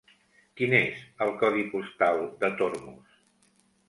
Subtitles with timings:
[0.59, 3.21] Quin és el codi postal de Tormos?